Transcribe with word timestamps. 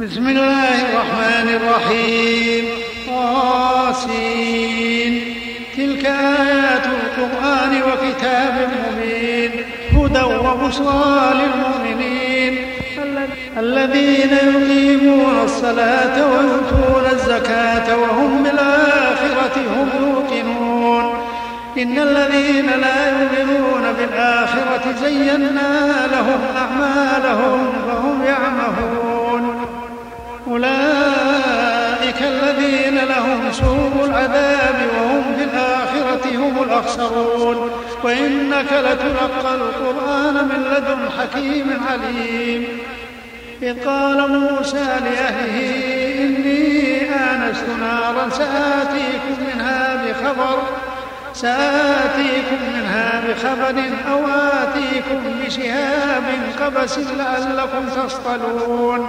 بسم 0.00 0.28
الله 0.28 0.82
الرحمن 0.82 1.48
الرحيم. 1.48 2.64
قاسين 3.08 5.12
تلك 5.76 6.06
آيات 6.06 6.86
القرآن 6.86 7.82
وكتاب 7.82 8.70
مبين. 8.76 9.50
هدى 9.92 10.22
وبشرى 10.22 11.34
للمؤمنين. 11.40 12.58
الذين 13.58 14.32
يقيمون 14.32 15.36
الصلاة 15.44 16.32
ويؤتون 16.32 17.04
الزكاة 17.12 17.96
وهم 17.96 18.42
بالآخرة 18.42 19.56
هم 19.76 19.88
يوقنون. 20.00 21.04
إن 21.78 21.98
الذين 21.98 22.66
لا 22.66 23.10
يؤمنون 23.10 23.92
بالآخرة 23.98 24.94
زينا 25.02 26.06
لهم 26.12 26.40
أعمالهم 26.56 27.72
فهم 27.86 28.24
يعمهون. 28.24 29.09
أولئك 30.50 32.22
الذين 32.22 32.98
لهم 32.98 33.52
سوء 33.52 34.04
العذاب 34.04 34.76
وهم 34.96 35.36
في 35.38 35.44
الآخرة 35.44 36.36
هم 36.36 36.62
الأخسرون. 36.62 37.70
وإنك 38.02 38.72
لتلقى 38.72 39.54
القرآن 39.54 40.34
من 40.34 40.64
لدن 40.74 40.98
حكيم 41.18 41.80
عليم. 41.90 42.68
إذ 43.62 43.84
قال 43.84 44.28
موسى 44.40 44.84
لأهله 44.84 45.66
إني 46.18 47.10
آنست 47.14 47.64
نارا 47.80 48.28
سآتيكم 48.28 49.44
منها 49.54 50.04
بخبر 50.04 50.62
سآتيكم 51.34 52.58
منها 52.74 53.22
بخبر 53.28 53.82
أو 54.10 54.20
آتيكم 54.28 55.20
بشهاب 55.44 56.24
قبس 56.60 56.98
لعلكم 56.98 57.88
تصطلون. 57.88 59.06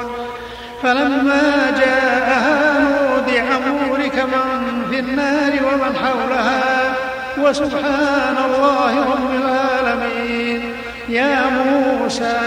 فلما 0.83 1.71
جاءها 1.79 2.79
نودي 2.79 3.41
بورك 3.41 4.15
من 4.15 4.85
في 4.89 4.99
النار 4.99 5.51
ومن 5.51 5.95
حولها 5.95 6.95
وسبحان 7.37 8.37
الله 8.45 8.99
رب 8.99 9.29
العالمين. 9.41 10.73
يا 11.09 11.41
موسى 11.49 12.39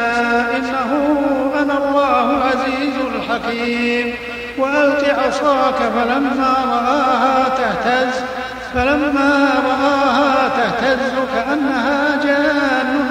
إنه 0.57 0.91
أنا 1.63 1.79
الله 1.79 2.31
العزيز 2.31 2.97
الحكيم. 3.15 4.15
وألق 4.59 5.19
عصاك 5.27 5.75
فلما 5.75 6.55
رآها 6.67 7.49
تهتز 7.49 8.15
فلما 8.75 9.49
رآها 9.67 10.49
تهتز 10.49 11.13
كأنها 11.35 12.21
جان 12.25 13.11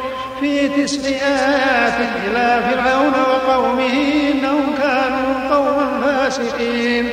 في 0.41 0.69
تسع 0.69 1.09
آيات 1.09 1.99
إلى 2.25 2.61
فرعون 2.71 3.13
وقومه 3.13 3.93
إنهم 4.31 4.75
كانوا 4.81 5.55
قوما 5.55 6.01
فاسقين. 6.01 7.09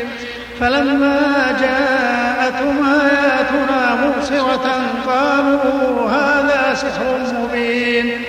فلما 0.60 1.18
جاءتهم 1.60 2.76
آياتنا 2.84 3.80
مبصرة 3.94 4.66
قالوا 5.06 6.10
هذا 6.10 6.74
سحر 6.74 7.18
مبين. 7.42 8.22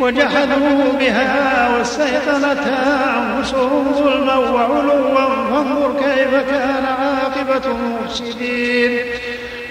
وجحدوا 0.00 0.92
بها 1.00 1.68
واستيقنتها 1.68 3.14
أنفسهم 3.38 3.92
ظلما 3.92 4.36
وعلوا 4.36 5.14
فانظر 5.14 5.92
كيف 6.00 6.32
كان 6.50 6.84
عاقبة 6.84 7.70
المفسدين. 7.70 8.98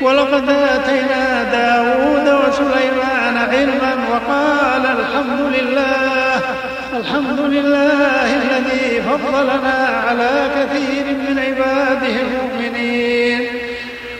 ولقد 0.01 0.49
آتينا 0.49 1.43
داود 1.43 2.27
وسليمان 2.47 3.37
علما 3.37 3.95
وقال 4.11 4.85
الحمد 4.85 5.39
لله 5.55 6.41
الحمد 6.97 7.39
لله 7.39 8.27
الذي 8.35 9.01
فضلنا 9.01 10.03
على 10.07 10.49
كثير 10.55 11.05
من 11.05 11.39
عباده 11.39 12.15
المؤمنين. 12.21 13.47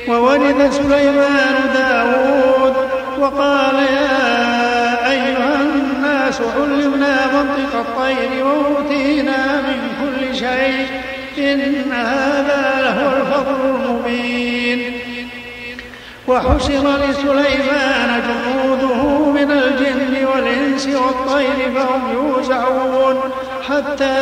وولد 0.08 0.72
سليمان 0.72 1.56
داود 1.74 2.75
وقال 3.19 3.75
يا 3.75 5.12
أيها 5.12 5.62
الناس 5.62 6.42
علمنا 6.57 7.16
منطق 7.34 7.75
الطير 7.75 8.46
وأوتينا 8.46 9.62
من 9.62 9.80
كل 10.02 10.36
شيء 10.36 10.88
إن 11.38 11.92
هذا 11.92 12.81
لهو 12.81 13.09
الفضل 13.18 13.75
المبين. 13.75 14.94
وحشر 16.28 16.97
لسليمان 16.97 18.22
جنوده 18.28 19.31
من 19.31 19.52
الجن 19.52 20.25
والإنس 20.25 20.88
والطير 20.88 21.72
فهم 21.75 22.02
يوزعون 22.13 23.19
حتى 23.69 24.16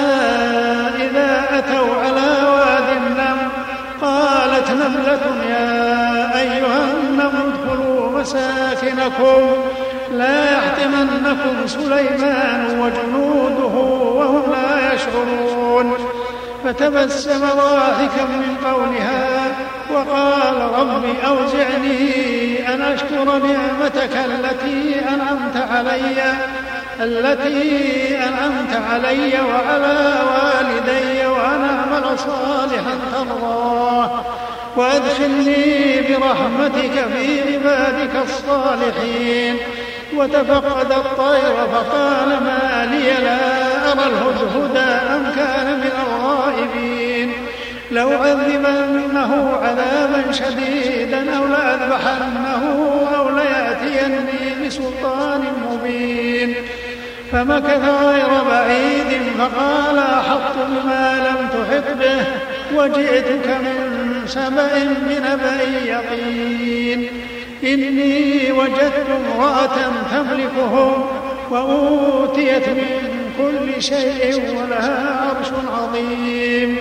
إذا 1.04 1.44
أتوا 1.52 1.96
على 1.96 2.50
واد 2.50 2.98
النمل 2.98 3.50
قالت 4.02 4.72
نملة 4.72 5.46
يا 5.50 6.40
أيها 6.40 6.92
النمل 6.94 7.54
ادخلوا 7.54 8.20
مساكنكم 8.20 9.42
لا 10.14 10.52
يحطمنكم 10.58 11.68
سليمان 11.68 12.80
وجنوده 12.80 13.76
وهم 14.18 14.44
لا 14.52 14.94
يشعرون 14.94 15.94
فتبسم 16.64 17.40
ضاحكا 17.40 18.24
من 18.26 18.56
قولها 18.66 19.33
وقال 19.94 20.62
رب 20.80 21.06
أوزعني 21.28 22.74
أن 22.74 22.82
أشكر 22.82 23.24
نعمتك 23.24 24.18
التي 24.26 25.00
أنعمت 25.10 25.58
علي 25.72 26.34
التي 27.00 28.18
أنعمت 28.18 28.82
علي 28.92 29.34
وعلى 29.42 30.14
والدي 30.34 31.26
وأن 31.26 31.64
أعمل 31.64 32.20
صالحا 32.20 32.96
ترضاه. 33.14 34.24
وأدخلني 34.76 36.02
برحمتك 36.02 37.06
في 37.14 37.54
عبادك 37.54 38.16
الصالحين. 38.24 39.58
وتفقد 40.16 40.92
الطير 40.92 41.56
فقال 41.74 42.30
ما 42.30 42.88
لي 42.92 43.24
لا 43.24 43.92
أرى 43.92 44.06
الهدهد 44.12 44.78
أم 45.16 45.32
كان 45.36 45.80
من 45.80 45.92
الغائبين. 46.08 46.93
لأعذبنه 47.94 49.58
عذابا 49.62 50.32
شديدا 50.32 51.38
أو 51.38 51.46
لأذبحنه 51.48 52.64
أو 53.18 53.30
ليأتيني 53.30 54.66
بسلطان 54.66 55.42
مبين. 55.72 56.56
فمكث 57.32 57.90
غير 57.90 58.28
بعيد 58.50 59.22
فقال 59.40 59.98
أحط 59.98 60.56
بما 60.70 61.06
لم 61.28 61.48
تحط 61.48 61.98
به 62.00 62.26
وجئتك 62.76 63.48
من 63.48 64.22
سبأ 64.28 64.70
بنبأ 65.08 65.62
يقين. 65.86 67.08
إني 67.64 68.52
وجدت 68.52 69.08
امرأة 69.10 69.78
تملكهم 70.12 71.06
وأوتيت 71.50 72.70
من 72.70 73.32
كل 73.38 73.82
شيء 73.82 74.42
ولها 74.58 75.22
عرش 75.22 75.48
عظيم. 75.78 76.78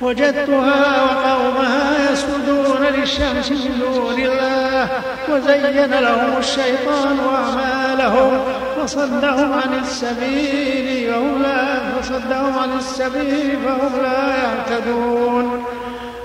وجدتها 0.00 1.02
وقومها 1.02 2.12
يسجدون 2.12 2.86
للشمس 2.94 3.50
من 3.50 3.80
دون 3.80 4.20
الله 4.20 4.88
وزين 5.28 5.90
لهم 6.00 6.38
الشيطان 6.38 7.18
أعمالهم 7.34 8.40
فصدهم 8.76 9.52
عن 9.52 9.80
السبيل 9.82 11.14
وهم 11.14 11.42
لا 11.42 11.78
فصدهم 12.00 12.58
عن 12.58 12.78
السبيل 12.78 13.58
فهم 13.64 14.02
لا 14.02 14.34
يهتدون. 14.42 15.64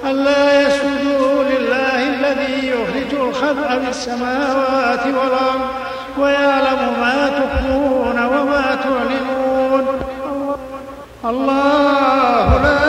ألا 0.05 0.61
يسجدوا 0.61 1.43
لله 1.43 2.07
الذي 2.07 2.67
يخرج 2.67 3.19
الخبأ 3.27 3.79
في 3.79 3.89
السماوات 3.89 5.05
والأرض 5.05 5.61
ويعلم 6.17 6.93
ما 7.01 7.29
تخفون 7.39 8.17
وما 8.25 8.77
تعلنون. 8.83 9.85
الله 11.25 12.61
لا 12.63 12.88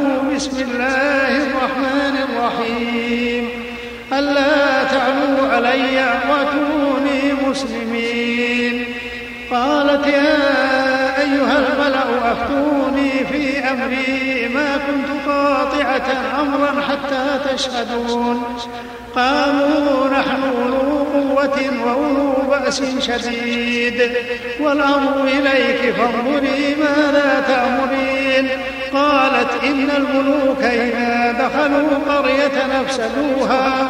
بسم 0.41 0.61
الله 0.61 1.37
الرحمن 1.37 2.15
الرحيم. 2.29 3.49
ألا 4.13 4.83
تعلوا 4.83 5.47
علي 5.53 5.97
وأتوني 6.29 7.49
مسلمين. 7.49 8.85
قالت 9.51 10.07
يا 10.07 10.37
أيها 11.21 11.57
الملأ 11.57 12.31
أفتوني 12.31 13.11
في 13.31 13.59
أمري. 13.59 14.49
ما 14.55 14.77
كنت 14.87 15.29
قاطعة 15.29 16.09
أمرا 16.41 16.73
حتى 16.89 17.53
تشهدون. 17.53 18.43
قالوا 19.15 20.07
نحن 20.09 20.41
أولو 20.57 20.90
قوة 21.13 21.59
وأولو 21.85 22.33
بأس 22.49 22.83
شديد. 22.99 24.11
والأمر 24.59 25.23
إليك 25.27 25.95
فانظري 25.95 26.75
ماذا 26.79 27.43
تأمرين. 27.47 28.49
قالت 28.93 29.63
إن 29.63 29.89
الملوك 29.97 30.63
إذا 30.63 31.31
دخلوا 31.31 32.17
قرية 32.17 32.81
أفسدوها 32.81 33.87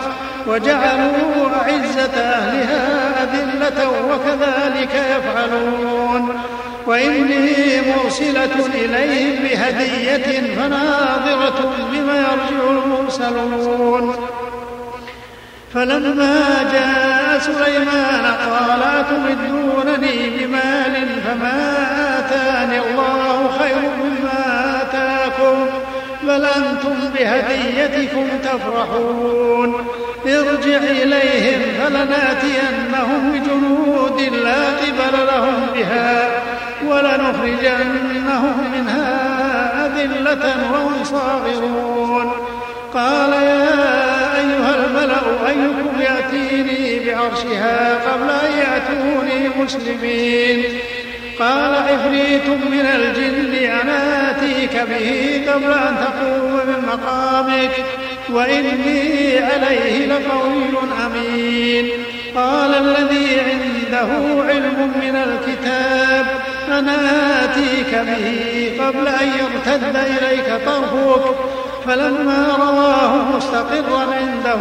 وجعلوا 0.47 1.49
أعزة 1.61 2.21
أهلها 2.21 3.23
أذلة 3.23 3.89
وكذلك 3.89 4.93
يفعلون. 4.95 6.41
وإني 6.87 7.81
مرسلة 7.87 8.65
إليهم 8.75 9.43
بهدية 9.43 10.55
فناظرة 10.55 11.73
بما 11.91 12.15
يرجع 12.15 12.69
المرسلون. 12.69 14.15
فلما 15.73 16.69
جاء 16.73 17.39
سليمان 17.39 18.25
قال 18.25 18.83
أتمدونني 18.83 20.29
بمال 20.29 21.07
فما 21.25 21.73
آتاني 22.19 22.79
الله 22.79 23.51
خير 23.59 23.77
مما 23.99 24.81
آتاكم 24.81 25.65
بل 26.23 26.45
أنتم 26.45 26.95
بهديتكم 27.15 28.27
تفرحون 28.43 29.87
ارجع 30.25 30.77
إليهم 30.77 31.61
فلناتينهم 31.79 33.31
بجنود 33.31 34.21
لا 34.21 34.65
قبل 34.67 35.25
لهم 35.27 35.65
بها 35.75 36.29
ولنخرجنهم 36.87 38.71
منها 38.73 39.85
أذلة 39.85 40.55
وهم 40.71 41.03
صاغرون 41.03 42.31
قال 42.93 43.33
يا 43.33 44.10
أيها 44.61 44.85
الملأ 44.85 45.49
أيكم 45.49 46.01
يأتيني 46.01 46.99
بعرشها 46.99 47.95
قبل 47.95 48.29
أن 48.29 48.51
يأتوني 48.57 49.49
مسلمين. 49.63 50.63
قال 51.39 51.75
عفريت 51.75 52.47
من 52.47 52.85
الجن 52.95 53.53
أنا 53.53 54.31
آتيك 54.31 54.73
به 54.89 55.41
قبل 55.51 55.73
أن 55.73 55.95
تقوم 55.97 56.53
من 56.67 56.85
مقامك 56.87 57.71
وإني 58.29 59.39
عليه 59.39 60.05
لقوي 60.05 60.63
أمين. 61.05 61.89
قال 62.35 62.75
الذي 62.75 63.39
عنده 63.39 64.43
علم 64.43 64.91
من 65.01 65.15
الكتاب 65.15 66.25
أنا 66.67 66.97
آتيك 67.43 67.95
به 67.95 68.85
قبل 68.85 69.07
أن 69.07 69.27
يرتد 69.27 69.95
إليك 69.95 70.65
طرفك 70.65 71.35
فلما 71.85 72.47
رواه 72.59 73.35
مستقرا 73.35 74.01
عنده 74.01 74.59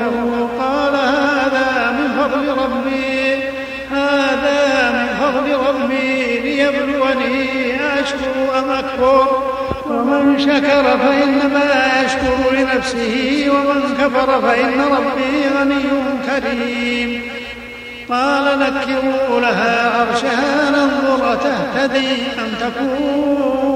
قال 0.59 0.95
هذا 0.95 1.91
من 1.91 2.09
فضل 2.19 2.63
ربي 2.63 3.35
هذا 3.91 4.91
من 4.91 5.09
فضل 5.21 5.57
ربي 5.69 6.41
ليبلوني 6.41 7.77
أشكر 8.01 8.59
أم 8.59 8.71
أكفر؟ 8.71 9.43
ومن 9.87 10.39
شكر 10.39 10.99
فإنما 10.99 12.03
يشكر 12.05 12.53
لنفسه 12.53 13.47
ومن 13.51 13.97
كفر 13.99 14.41
فإن 14.41 14.81
ربي 14.81 15.59
غني 15.59 15.83
كريم. 16.27 17.23
قال 18.11 18.59
نكروا 18.59 19.41
لها 19.41 19.91
عرشها 20.01 20.71
ننظر 20.71 21.35
تهتدي 21.35 22.17
أم 22.39 22.55
تكون؟ 22.61 23.70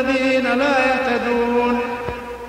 الذين 0.00 0.44
لا 0.44 0.74
يهتدون 0.78 1.80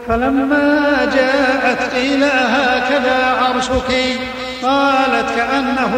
فلما 0.08 1.10
جاءت 1.16 1.96
قيل 1.96 2.24
هكذا 2.24 3.38
عرشك؟ 3.42 4.20
قالت 4.64 5.30
كأنه 5.36 5.96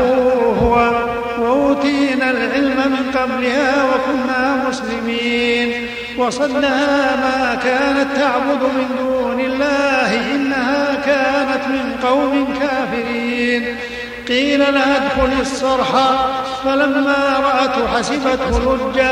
هو. 0.62 0.92
وأوتينا 1.40 2.32
العلم 2.32 2.78
من 2.78 3.20
قبلها 3.20 3.84
وكنا 3.84 4.70
مسلمين. 4.70 5.88
وصلها 6.18 7.16
ما 7.16 7.58
كانت 7.64 8.08
تعبد 8.18 8.64
من 8.64 8.96
دون 9.00 9.40
الله 9.40 10.36
إنها 10.36 10.96
كانت 11.06 11.68
من 11.68 11.96
قوم 12.04 12.54
كافرين. 12.60 13.78
قيل 14.28 14.60
لها 14.60 14.98
ادخل 14.98 15.42
الصرح. 15.42 15.88
فلما 16.66 17.38
رأته 17.40 17.98
حسبته 17.98 18.76
لجة. 18.76 19.12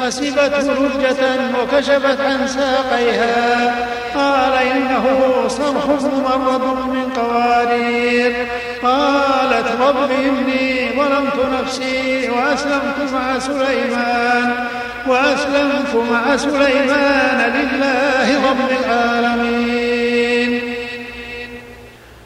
حسبته 0.00 0.72
لجة 0.72 1.22
وكشفت 1.62 2.20
عن 2.20 2.46
ساقيها. 2.46 3.74
قال 4.14 4.52
إنه 4.52 5.04
صرح 5.48 5.86
ممرد 5.86 6.62
من 6.88 7.10
قوارير. 7.16 8.46
قالت 8.82 9.66
رب 9.80 10.10
إني 10.10 10.88
ظلمت 10.96 11.38
نفسي 11.60 12.30
وأسلمت 12.30 13.12
مع 13.12 13.38
سليمان. 13.38 14.54
وأسلمت 15.06 15.94
مع 16.10 16.36
سليمان 16.36 17.52
لله 17.54 18.50
رب 18.50 18.70
العالمين. 18.84 20.59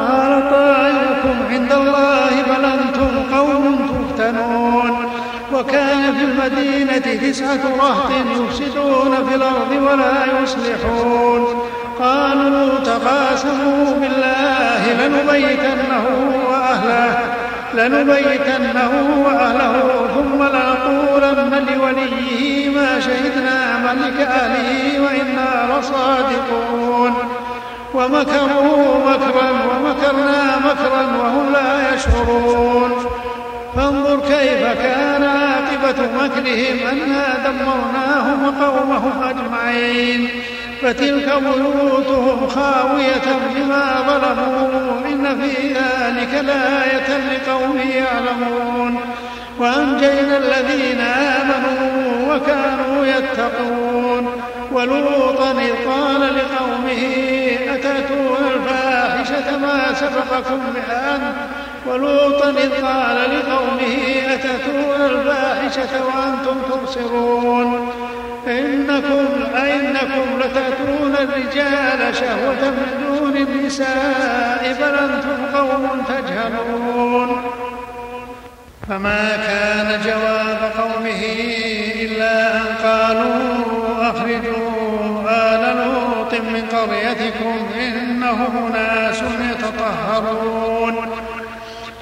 قال 0.00 0.50
طائركم 0.50 1.36
عند 1.50 1.72
الله 1.72 2.30
بل 2.46 2.64
أنتم 2.64 3.36
قوم 3.36 3.64
تفتنون. 3.88 5.10
وكان 5.52 6.14
في 6.14 6.24
المدينة 6.24 7.30
تسعة 7.30 7.60
رهط 7.80 8.10
يفسدون 8.36 9.12
في 9.28 9.34
الأرض 9.34 9.72
ولا 9.82 10.42
يصلحون. 10.42 11.42
قالوا 12.00 12.78
تقاسموا 12.84 13.84
بالله 14.00 14.82
لنبيتنه 15.06 16.04
وأهله 16.50 17.18
لنبيتنه 17.74 18.92
وأهله 19.26 19.74
ثم 20.14 20.42
لنقولن 20.42 21.66
لوليه 21.74 22.70
ما 22.70 23.00
شهدنا 23.00 23.78
ملك 23.78 24.20
أهله 24.20 25.00
وإنا 25.00 25.78
لصادقون. 25.80 27.12
ومكروا 27.94 28.98
مكرا 29.10 29.50
ومكرنا 29.50 30.58
مكرا 30.58 31.02
وهم 31.18 31.52
لا 31.52 31.94
يشعرون. 31.94 32.90
فانظر 33.76 34.20
كيف 34.20 34.62
كان 34.82 35.22
عاقبة 35.22 36.02
مكرهم 36.16 36.76
أنا 36.92 37.38
دمرناهم 37.44 38.44
وقومهم 38.44 39.12
أجمعين. 39.22 40.28
فتلك 40.82 41.42
بيوتهم 41.42 42.48
خاوية 42.48 43.26
بما 43.54 43.84
ظلموا. 44.08 45.06
إن 45.08 45.40
في 45.40 45.68
ذلك 45.68 46.44
لآية 46.44 47.18
لقوم 47.18 47.78
يعلمون. 47.78 49.00
وأنجينا 49.58 50.36
الذين 50.36 51.00
آمنوا 51.00 52.34
وكانوا 52.34 53.06
يتقون. 53.06 54.26
ولوطا 54.72 55.52
قال 55.90 56.20
لقومه 56.20 57.03
سبقكم 60.10 60.60
بها 60.74 61.34
ولوطا 61.86 62.50
إذ 62.50 62.84
قال 62.84 63.16
لقومه 63.16 63.96
أتتون 64.34 65.00
الفاحشة 65.00 66.04
وأنتم 66.04 66.56
تبصرون? 66.70 67.92
إنكم 68.46 69.26
أئنكم 69.56 70.38
لتأتون 70.38 71.16
الرجال 71.20 72.14
شهوة 72.16 72.70
من 72.70 73.04
دون 73.08 73.36
النساء 73.36 74.76
بل 74.80 74.94
أنتم 74.98 75.56
قوم 75.56 76.04
تجهلون. 76.08 77.42
فما 78.88 79.36
كان 79.46 80.00
جواب 80.04 80.72
قومه 80.78 81.22
إلا 82.00 82.56
أن 82.56 82.64
قالوا 82.84 83.64
أخرجوا 84.00 84.74
آل 85.28 85.76
لوط 85.76 86.34
من 86.34 86.68
قريتكم 86.72 87.66
إنهم 87.78 88.72
ناس 88.72 89.22
يتطهرون 89.22 89.43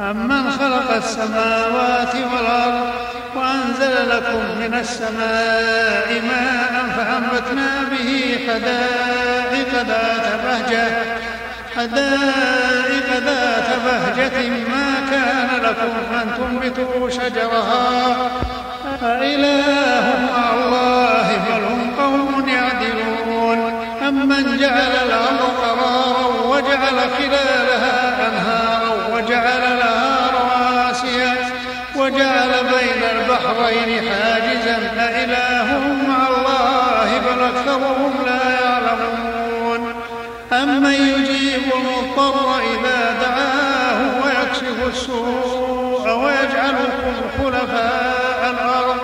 أمن 0.00 0.50
خلق 0.50 0.94
السماوات 0.96 2.14
والأرض 2.14 2.90
وأنزل 3.36 4.10
لكم 4.10 4.42
من 4.60 4.74
السماء 4.80 6.22
ماء 6.22 6.74
فأنبتنا 6.96 7.68
به 7.90 8.38
حدائق 8.48 9.72
ذات 9.72 10.26
بهجة 10.44 10.88
حدائق 11.76 13.08
ذات 13.26 13.68
بهجة 13.84 14.48
ما 14.48 14.94
كان 15.10 15.48
لكم 15.62 15.94
أن 16.14 16.26
تنبتوا 16.38 17.10
شجرها. 17.10 18.16
أإله 19.02 20.06
مع 20.32 20.44
الله 20.54 21.26
بل 21.48 21.62
هم 21.64 21.94
قوم 22.00 22.48
يعدلون. 22.48 23.58
أمن 24.08 24.58
جعل 24.58 24.92
الأرض 25.06 25.42
قرارا 25.62 26.26
وجعل 26.46 26.98
خلالها 27.18 28.26
أنهارا. 28.26 28.87
وجعل 29.38 29.78
لها 29.78 30.30
رواسي 30.30 31.34
وجعل 31.96 32.50
بين 32.64 33.02
البحرين 33.14 33.90
حاجزا 34.08 34.78
أإله 34.98 35.78
مع 36.08 36.28
الله 36.28 37.18
بل 37.18 37.42
أكثرهم 37.42 38.12
لا 38.26 38.60
يعلمون. 38.60 39.94
أمن 40.52 40.92
يجيب 40.92 41.62
المضطر 41.74 42.58
إذا 42.58 43.00
دعاه 43.22 44.00
ويكشف 44.24 44.88
السوء 44.88 46.10
ويجعلكم 46.10 47.14
خلفاء 47.38 48.40
الأرض. 48.50 48.98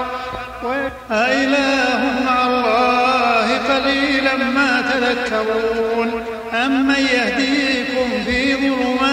أإله 1.10 2.00
مع 2.26 2.46
الله 2.46 3.58
قليلا 3.74 4.36
ما 4.36 4.82
تذكرون. 4.92 6.24
أمن 6.54 6.94
يهديكم 6.94 8.24
في 8.26 8.54
ظلمات 8.54 9.03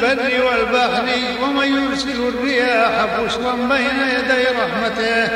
البر 0.00 0.44
والبحر 0.44 1.06
ومن 1.42 1.66
يرسل 1.82 2.28
الرياح 2.28 3.06
بشرا 3.18 3.52
بين 3.52 3.98
يدي 4.16 4.44
رحمته. 4.44 5.28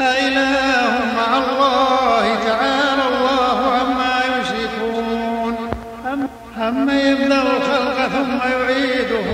أإله 0.00 1.14
مع 1.16 1.38
الله 1.38 2.24
تعالى 2.46 3.02
الله 3.08 3.58
عما 3.80 4.20
يشركون. 4.40 5.70
أمن 6.56 6.88
يبدأ 6.88 7.42
الخلق 7.42 8.08
ثم 8.08 8.38
يعيده 8.50 9.26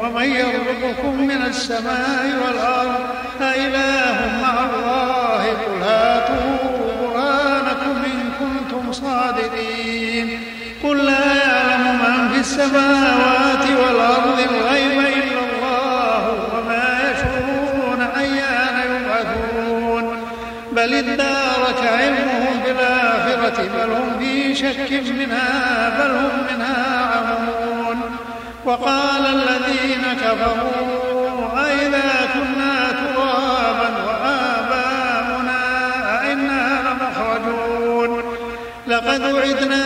ومن 0.00 0.22
يرزقكم 0.22 1.20
من 1.20 1.42
السماء 1.46 2.24
والأرض 2.44 3.00
أإله 3.40 4.40
مع 4.42 4.54
الله 4.64 5.42
قل 5.44 5.82
هاتوا 5.82 6.56
برهانكم 7.00 7.96
إن 8.04 8.20
كنتم 8.40 8.92
صادقين. 8.92 10.01
السماوات 12.52 13.64
والأرض 13.80 14.38
الغيب 14.50 14.98
إلا 15.00 15.40
الله 15.48 16.22
وما 16.52 16.86
يشعرون 17.10 18.00
أيان 18.16 18.76
يبعثون. 18.92 20.04
بل 20.72 20.94
ادارك 20.94 21.80
علمهم 21.98 22.62
في 22.64 22.70
الآخرة 22.70 23.58
بل 23.62 23.90
هم 23.90 24.18
في 24.18 24.54
شك 24.54 24.92
منها 25.18 25.88
بل 25.98 26.10
هم 26.10 26.34
منها 26.50 27.06
عمون. 27.14 27.98
وقال 28.64 29.26
الذين 29.26 30.04
كفروا 30.22 31.66
أئذا 31.66 32.10
كنا 32.34 32.74
ترابا 33.02 33.88
وآباؤنا 34.06 35.60
أئنا 36.20 36.80
لمخرجون. 36.86 38.22
لقد 38.86 39.22
وعدنا 39.32 39.84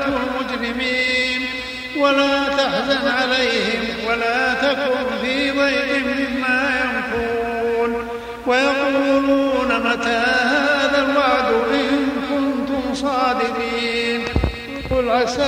عاقبة 0.00 0.16
المجرمين 0.16 1.46
ولا 1.98 2.48
تحزن 2.48 3.08
عليهم 3.08 3.84
ولا 4.08 4.54
تكن 4.54 5.18
في 5.22 5.50
ضيق 5.50 6.04
مما 6.06 6.80
يمكرون. 6.84 8.08
ويقولون 8.46 9.68
متى 9.84 10.22
هذا 10.44 11.06
الوعد 11.08 11.52
إن 11.74 12.08
كنتم 12.30 12.94
صادقين. 12.94 14.24
قل 14.90 15.10
عسى 15.10 15.42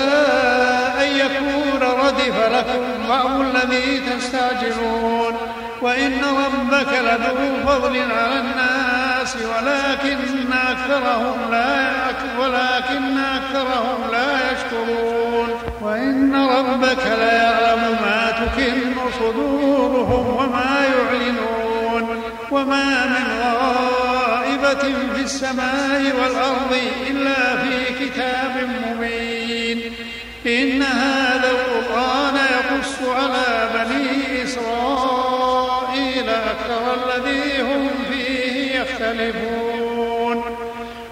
أن 1.00 1.16
يكون 1.16 1.80
ردف 1.82 2.48
لكم 2.52 3.08
بعض 3.08 3.40
الذي 3.40 4.00
تستعجلون. 4.10 5.34
وإن 5.82 6.20
ربك 6.24 6.92
لذو 6.92 7.66
فضل 7.66 7.96
على 8.12 8.40
الناس 8.40 9.36
ولكن 9.36 10.52
أكثرهم 10.52 11.50
لا 11.50 11.92
ولكن 12.38 13.18
أكثرهم 13.18 14.10
لا 14.12 14.52
يشكرون. 14.52 15.48
وإن 15.80 16.34
ربك 16.34 17.06
ليعلم 17.18 17.96
ما 18.02 18.30
تكن 18.30 18.94
صدورهم 19.18 20.36
وما 20.36 20.84
يعلنون. 20.84 22.22
وما 22.50 23.06
من 23.06 23.42
غائبة 23.42 24.94
في 25.14 25.20
السماء 25.20 26.12
والأرض 26.20 26.76
إلا 27.10 27.56
في 27.56 28.04
كتاب 28.04 28.68
مبين. 28.86 29.92
إن 30.46 30.82
هذا 30.82 31.50
القرآن 31.50 32.34
يقص 32.34 33.08
على 33.08 33.68
بني 33.74 34.42
إسرائيل. 34.44 35.11
الذي 36.94 37.62
هم 37.62 37.90
فيه 38.10 38.80
يختلفون. 38.80 40.56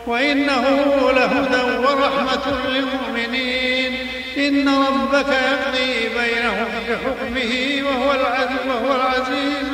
وإنه 0.07 0.65
لهدى 1.13 1.79
ورحمة 1.79 2.69
للمؤمنين. 2.69 4.07
إن 4.37 4.69
ربك 4.69 5.29
يقضي 5.29 6.09
بينهم 6.19 6.69
بحكمه 6.89 7.53
وهو 7.89 8.13
العزيز 8.13 8.67
وهو 8.69 8.97
العزيز 8.97 9.69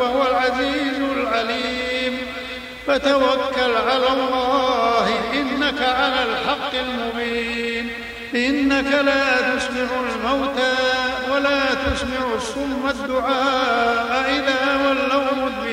وهو 0.00 0.22
العزيز 0.22 0.98
العليم. 1.16 2.18
فتوكل 2.86 3.72
على 3.90 4.08
الله 4.12 5.08
إنك 5.32 5.82
على 5.82 6.22
الحق 6.22 6.72
المبين. 6.74 7.90
إنك 8.34 8.92
لا 9.04 9.56
تسمع 9.56 9.88
الموتى 10.00 10.74
ولا 11.32 11.60
تسمع 11.74 12.34
الصم 12.36 12.88
الدعاء 12.90 14.24
إذا 14.30 14.88
ولوا 14.88 15.33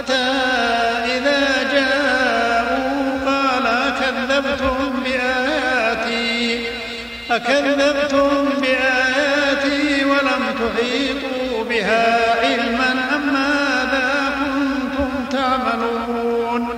حتى 0.00 0.30
إذا 1.16 1.72
جاءوا؟ 1.72 3.20
قال 3.26 3.66
أكذبتم 3.66 5.02
بآياتي. 5.04 6.60
أكذبتم 7.30 8.48
بآياتي 8.60 10.04
ولم 10.04 10.42
تحيطوا 10.60 11.64
بها 11.68 12.40
علما 12.40 12.92
أم 13.16 13.32
ماذا 13.32 14.32
كنتم 14.40 15.10
تعملون؟ 15.38 16.68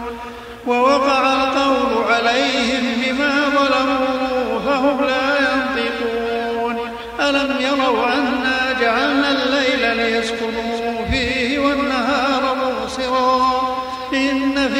ووقع 0.66 1.32
القول 1.32 2.12
عليهم 2.12 2.84
بما 3.02 3.32
ظلموا 3.56 4.60
فهم 4.66 5.04
لا 5.04 5.28
ينطقون. 5.38 6.76
ألم 7.20 7.56
يروا 7.60 8.06
أنا 8.06 8.80
جعلنا 8.80 9.30
الليل 9.30 9.96
ليسكنوا؟ 9.96 10.81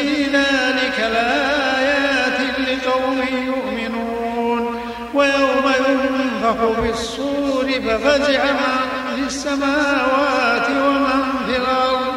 في 0.02 0.24
ذلك 0.24 0.98
لآيات 0.98 2.40
لقوم 2.58 3.18
يؤمنون. 3.46 4.80
ويوم 5.14 5.72
ينفخ 5.88 6.80
في 6.80 6.90
الصور 6.90 7.66
ففزع 7.86 8.42
من 8.44 9.16
في 9.16 9.22
السماوات 9.26 10.68
ومن 10.70 11.22
في 11.46 11.56
الأرض. 11.56 12.12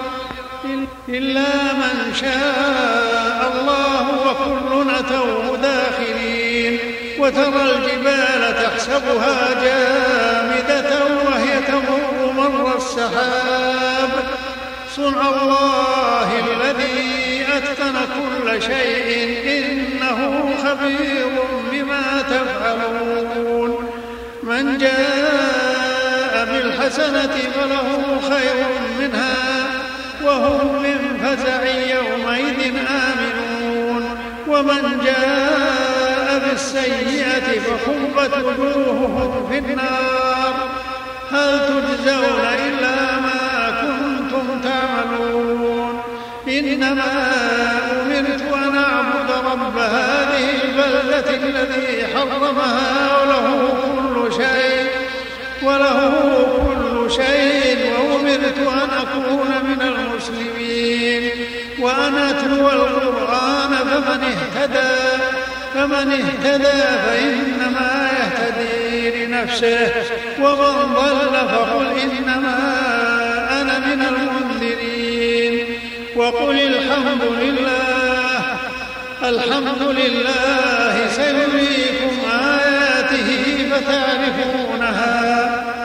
إلا 1.09 1.73
من 1.73 2.13
شاء 2.13 3.51
الله 3.53 4.03
وكل 4.25 4.89
أتوه 4.89 5.57
داخلين 5.57 6.79
وترى 7.19 7.63
الجبال 7.71 8.55
تحسبها 8.63 9.37
جامدة 9.63 10.91
وهي 11.25 11.61
تمر 11.67 12.31
مر 12.31 12.77
السحاب. 12.77 14.09
صنع 14.95 15.29
الله 15.29 16.29
الذي 16.39 17.14
شيء 18.59 19.09
إنه 19.57 20.19
خبير 20.63 21.31
بما 21.71 22.23
تفعلون. 22.29 23.89
من 24.43 24.77
جاء 24.77 26.45
بالحسنة 26.45 27.35
فله 27.55 28.19
خير 28.29 28.65
منها 28.99 29.45
وهم 30.23 30.83
من 30.83 30.99
فزع 31.23 31.61
يومئذ 31.65 32.73
آمنون. 32.87 34.03
ومن 34.47 35.01
جاء 35.05 36.41
بالسيئة 36.49 37.59
فكبت 37.59 38.33
وجوههم 38.37 39.49
في 39.51 39.57
النار. 39.57 40.53
هل 41.31 41.59
تجزون 41.59 42.45
إلا 42.67 42.97
ما 43.25 43.71
كنتم 43.81 44.45
تعملون؟ 44.63 45.74
إنما 46.59 47.31
أمرت 48.01 48.41
أن 48.53 48.77
أعبد 48.77 49.31
رب 49.45 49.77
هذه 49.77 50.49
البلدة 50.63 51.29
الذي 51.35 52.07
حرمها 52.15 53.17
وله 53.21 53.73
كل 53.95 54.33
شيء 54.33 54.87
وله 55.63 56.11
كل 56.57 57.11
شيء 57.11 57.93
وأمرت 58.09 58.57
أن 58.57 58.89
أكون 58.89 59.47
من 59.63 59.81
المسلمين. 59.81 61.29
وأن 61.79 62.15
أتلو 62.15 62.69
القرآن 62.69 63.69
فمن 63.69 64.23
اهتدى 64.23 65.23
فمن 65.73 66.11
اهتدى 66.11 66.81
فإنما 67.05 68.09
يهتدي 68.19 69.25
لنفسه 69.25 69.91
ومن 70.39 70.93
ضل 70.95 71.47
فقل 71.49 71.85
إنما 71.99 72.84
وقل 76.15 76.59
الحمد 76.59 77.23
لله 77.41 78.39
الحمد 79.23 79.81
لله 79.81 81.07
سيريكم 81.09 82.13
آياته 82.31 83.69
فتعرفونها 83.71 85.15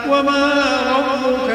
وما 0.09 0.53
ربك 0.97 1.49